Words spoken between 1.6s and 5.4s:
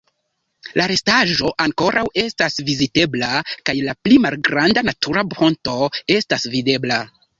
ankoraŭ estas vizitebla kaj la pli malgranda natura